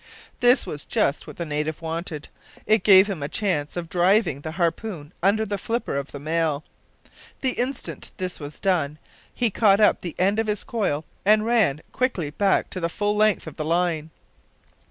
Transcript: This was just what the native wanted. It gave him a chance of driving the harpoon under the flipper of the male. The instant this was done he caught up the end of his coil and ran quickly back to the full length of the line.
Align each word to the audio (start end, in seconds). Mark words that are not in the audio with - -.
This 0.39 0.65
was 0.65 0.83
just 0.83 1.27
what 1.27 1.37
the 1.37 1.45
native 1.45 1.79
wanted. 1.79 2.27
It 2.65 2.81
gave 2.81 3.05
him 3.05 3.21
a 3.21 3.27
chance 3.29 3.77
of 3.77 3.87
driving 3.87 4.41
the 4.41 4.53
harpoon 4.53 5.13
under 5.21 5.45
the 5.45 5.59
flipper 5.59 5.95
of 5.95 6.11
the 6.11 6.19
male. 6.19 6.63
The 7.41 7.51
instant 7.51 8.09
this 8.17 8.39
was 8.39 8.59
done 8.59 8.97
he 9.31 9.51
caught 9.51 9.79
up 9.79 10.01
the 10.01 10.15
end 10.17 10.39
of 10.39 10.47
his 10.47 10.63
coil 10.63 11.05
and 11.23 11.45
ran 11.45 11.83
quickly 11.91 12.31
back 12.31 12.71
to 12.71 12.79
the 12.79 12.89
full 12.89 13.15
length 13.15 13.45
of 13.45 13.57
the 13.57 13.65
line. 13.65 14.09